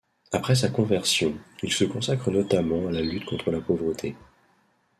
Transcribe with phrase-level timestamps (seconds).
[0.31, 4.15] Après sa conversion, il se consacre notamment à la lutte contre la pauvreté.